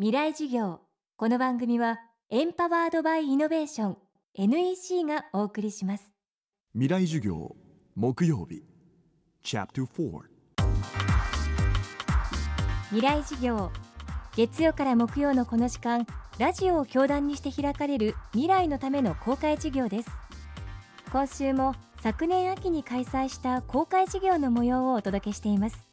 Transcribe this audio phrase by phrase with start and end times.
[0.00, 0.78] 未来授業。
[1.16, 1.98] この番組は
[2.30, 3.96] エンパワードバイイノベーション
[4.34, 6.12] NEC がお送りします。
[6.72, 7.56] 未来授業
[7.96, 8.62] 木曜日。
[9.42, 10.20] Chapter 4
[12.90, 13.72] 未来授業。
[14.36, 16.06] 月曜から木曜のこの時間
[16.38, 20.10] ラジオを教壇にして開かれる未来のための公開授業です。
[21.10, 25.88] 今週も昨年秋に開催した公開授業の模様をお届けしています。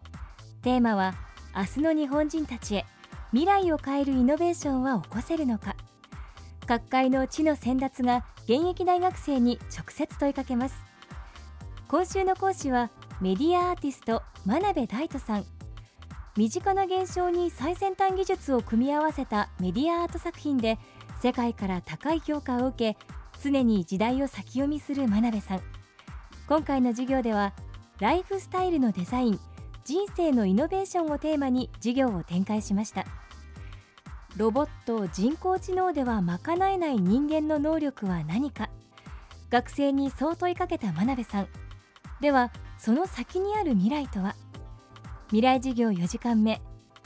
[0.62, 1.16] テーマは
[1.56, 2.86] 明日の日本人たちへ
[3.36, 5.76] 未来を変えるイノベーションは起こせるのか。
[6.66, 10.78] 各界の知の先達が現役大学生に直接問いかけます。
[11.90, 15.46] 今週の講師はメディアアーティスト真鍋大斗さん。
[16.38, 20.80] 身近な現象に最先端技術を組み合わせたメディアアート作品で
[21.22, 22.98] 世界から高い評価を受け
[23.44, 25.62] 常に時代を先読みする真鍋さん。
[26.48, 27.52] 今回の授業では
[28.00, 29.40] ライフスタイルのデザイン
[29.84, 33.06] 人生のイノベーションをテーマに授業を展開しました。
[34.38, 38.70] ロボット人工知能では賄えない人間の能力は何か？
[39.50, 41.48] 学生にそう問いかけた真鍋さん。
[42.20, 44.36] ではその先にある未来とは？
[45.28, 46.62] 未来授業4時間目。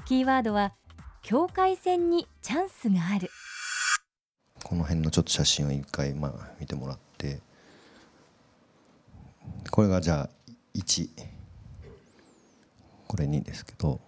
[0.05, 0.73] キーワードは
[1.21, 3.29] 境界線にチャンスがある。
[4.63, 7.41] この辺のちょっと写真を一回まあ見てもらって。
[9.69, 10.29] これがじゃあ
[10.73, 11.09] 1
[13.07, 13.99] これ2ですけど。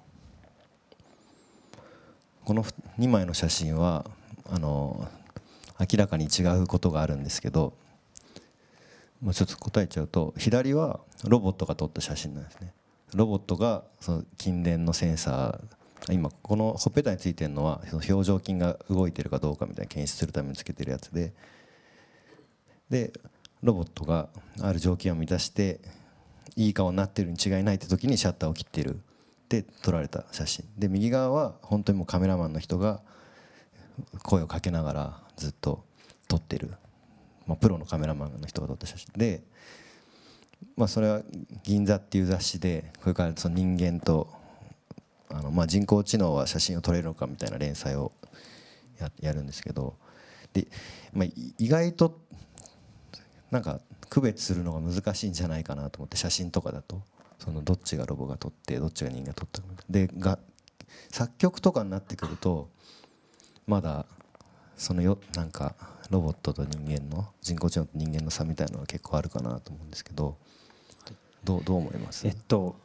[2.45, 2.64] この
[3.00, 4.06] 2枚の写真は
[4.50, 5.08] あの
[5.80, 7.73] 明らかに違うことがあるんですけど
[9.22, 12.73] もうちょっと答えちゃうと左はロボットが撮った写真なんですね。
[13.14, 21.33] ロボットがその筋電のセンサー今このほっぺたについてるのはその表情筋が動いてるかどうかみたいな検出するためにつけてるやつで
[22.89, 23.14] で
[23.61, 24.30] ロボットが
[24.61, 25.80] ある条件を満たして
[26.55, 29.00] いい顔になってるに違いないって時にシャッターを切ってる。
[29.52, 30.66] で撮られた写真。
[30.77, 33.02] で右側は本当にもうカメラマンの人が
[34.23, 35.83] 声をかけながらずっと
[36.30, 36.71] 撮ってる、
[37.45, 39.11] まあ、プロのカメラマンの人が撮った写真。
[39.17, 39.43] で、
[40.77, 41.21] まあ、それは
[41.64, 44.30] 「銀座」っていう雑誌でこれからその人間と
[45.30, 48.14] あのまあ人工知能は写真を撮れるのかみたいな連載を
[48.99, 49.95] ややるんですけど。
[50.53, 50.67] で、
[51.14, 51.27] まあ、
[51.58, 52.20] 意外と
[53.52, 57.02] なんか区別するのが難しいんじゃないかなと思って写真とかだと。
[57.43, 60.37] そのどっちがロボが撮ってどっちが人間が撮ったかでが
[61.09, 62.69] 作曲とかになってくると
[63.65, 64.05] まだ
[64.77, 65.75] そのよなんか
[66.11, 70.37] ロボットと人間の人工知能と人間の差みたいなのは結構あるかなと思うんですけど
[71.43, 72.27] どうどう思います？
[72.27, 72.75] えっと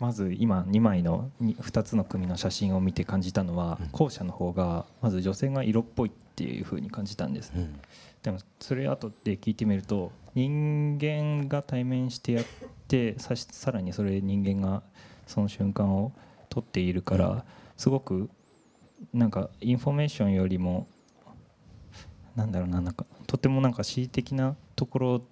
[0.00, 7.80] まず今2枚の 2, つの組の写真を見て感じたのは、後者の方がまず女性が色っぽいっていうふうに感じたんです、うん、
[8.22, 12.44] でもそれ後で聞いてみると人間が対面してやっ
[12.86, 14.82] てささらにそれ人間が
[15.26, 16.12] その瞬間を
[16.48, 17.44] 撮っているから
[17.76, 18.30] すごく
[19.12, 20.86] なんかインフォメーションよりも
[22.34, 25.22] なんだろうななんかとてもなんか恣意的なところ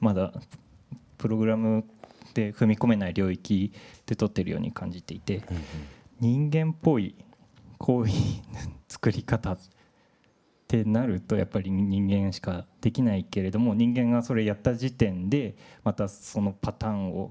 [0.00, 0.32] まだ
[1.18, 1.84] プログラム
[2.34, 3.72] で踏み込めない領域
[4.06, 5.42] で撮ってるように感じていて
[6.20, 7.14] 人間っぽい
[7.78, 8.14] こういう
[8.88, 9.56] 作り方
[10.66, 15.54] ってなるとやっぱり人間しかできないけれども人間がそれやった時点で
[15.84, 17.30] またそのパターンを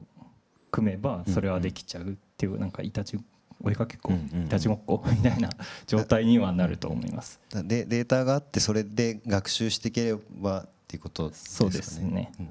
[0.72, 3.20] 組めばそれはできちゃうっていうなんかいたち
[3.62, 5.50] 追いかけっこいたちごっこ みたいな
[5.86, 7.42] 状態にはなると思います。
[7.52, 11.48] でデータがあってそれで学習していければっていうことですね。
[11.48, 12.32] そうですね。
[12.40, 12.50] うん、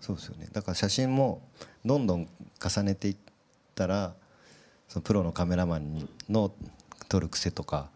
[0.00, 0.48] そうですよね。
[0.50, 1.42] だから写真も
[1.84, 2.26] どんどん
[2.58, 3.16] 重ねていっ
[3.74, 4.14] たら
[4.88, 6.52] そのプロのカメラマンの
[7.08, 7.90] 撮る癖とか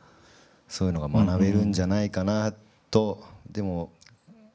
[0.74, 2.52] そういうのが学べるんじゃないかな
[2.90, 3.92] と、でも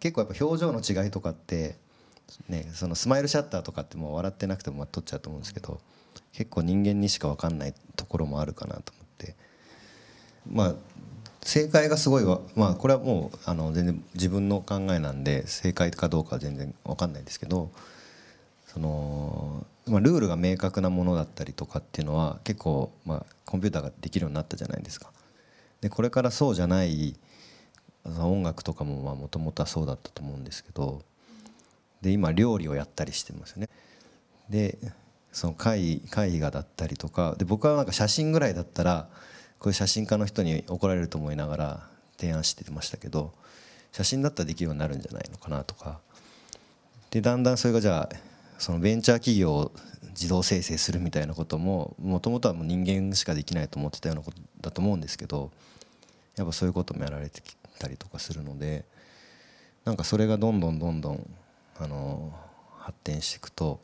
[0.02, 1.78] 結構やっぱ表情の違いとかって
[2.50, 5.80] ねそのスマイルシャッターとかってもう笑ってなくても撮っちゃうと思うんですけど
[6.34, 9.36] 結構人間にしか分かんないところもあるかなと思って
[10.52, 10.74] まあ
[11.42, 17.72] 正解がすごいわまあこれはもうあの全然自分の考えなんで正解かどうかは全然分かんないですけど
[18.68, 25.12] その、まあ、ルールが明確なものだったりとかっていうのは結構、まあ、コンピューターができるようになったじゃないですか。
[25.82, 27.16] でこれからそうじゃない
[28.06, 31.02] 音楽とかももともとはそうだったと思うんですけど
[32.02, 33.70] で今料理をやったりしてますよね。
[34.50, 34.78] で
[35.32, 39.10] その絵絵画だったりとかで僕はなんか写真ぐらいだったら
[39.60, 41.88] こういう写真家の人に怒られると思いながら
[42.18, 43.34] 提案してましたけど
[43.92, 46.00] 写真だったらできるようになるんじゃないのかなとか
[47.12, 48.29] でだんだんそれがじゃあ
[48.60, 49.72] そのベンチャー企業を
[50.10, 55.50] 自動生成するみたいなことももともとはもう人間しかできないと思ってたようなことだと思うんですけど
[56.36, 58.86] やっぱそういうこともやられてきたりとかするので
[59.86, 61.30] なんかそれがどんどんどんどん
[61.80, 62.34] あの
[62.78, 63.80] 発展していくと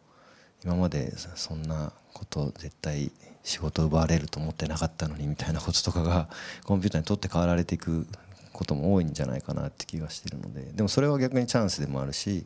[0.63, 3.11] 今までそんなこと絶対
[3.43, 6.27] 仕事奪われると思ってなかったのにみたいなこととかが
[6.65, 8.07] コンピューターにとって変わられていく
[8.51, 12.45] ことも多いんじゃないかなって気がしてるのででもそれは逆にチャンスでもあるし、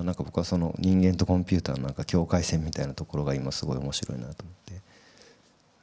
[0.00, 4.80] あ、なんか僕はその人間とコンピューターのなんか境界線みたいなところが今すごい面白いなと思って。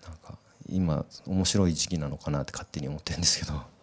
[0.08, 0.38] なんか
[0.70, 3.76] 今面白い時期なのかなって勝手に思ってるんですけど。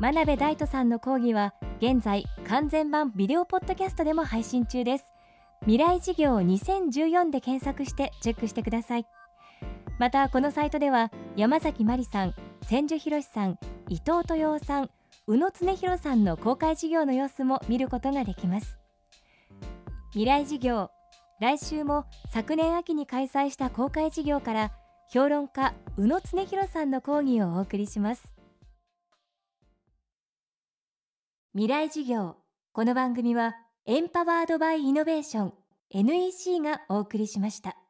[0.00, 5.04] 真鍋大斗さんの講義は現在完全版ビデオポッドキャストでも配信中です。
[5.60, 9.06] 未来事業2014で検索してチェックしてください。
[10.00, 12.34] またこのサイトでは山崎真理さん
[12.68, 14.90] 千住博さん伊藤豊さん
[15.26, 18.78] 宇野恒弘さんの公開事業の様子も見ることができます。
[20.10, 20.90] 未来事業
[21.40, 24.72] 来週も昨年秋に開催した公開事業から
[25.12, 28.34] 評論家宇野恒弘さんの講義をお送りします。
[31.54, 32.36] 未来事業
[32.72, 33.54] この番組は
[33.86, 35.52] エンパワードバイイノベーション
[35.90, 37.81] NEC がお送りしました。